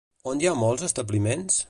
[0.31, 1.59] On hi ha molts establiments?